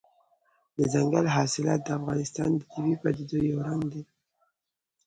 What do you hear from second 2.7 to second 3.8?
طبیعي پدیدو یو